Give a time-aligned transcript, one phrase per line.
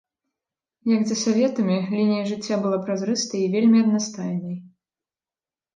[0.95, 4.57] Як за саветамі, лінія жыцця была празрыстай і вельмі аднастайнай.